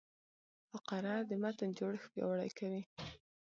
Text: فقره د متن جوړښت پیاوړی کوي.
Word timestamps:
فقره 0.69 1.13
د 1.29 1.31
متن 1.41 1.69
جوړښت 1.77 2.07
پیاوړی 2.13 2.49
کوي. 2.59 2.81